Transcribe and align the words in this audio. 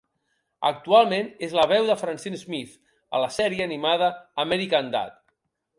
Actualment 0.69 1.29
és 1.47 1.53
la 1.59 1.65
veu 1.73 1.91
de 1.91 1.97
Francine 2.03 2.41
Smith 2.45 2.73
a 3.19 3.23
la 3.27 3.31
sèrie 3.39 3.69
animada 3.71 4.13
American 4.47 4.93
Dad! 4.97 5.19